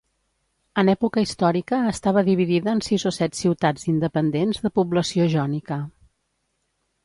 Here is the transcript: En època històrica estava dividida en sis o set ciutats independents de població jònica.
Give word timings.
En 0.83 0.87
època 0.93 1.23
històrica 1.25 1.81
estava 1.91 2.23
dividida 2.31 2.73
en 2.75 2.81
sis 2.87 3.07
o 3.11 3.13
set 3.19 3.39
ciutats 3.43 3.87
independents 3.95 4.65
de 4.67 4.75
població 4.81 5.31
jònica. 5.39 5.83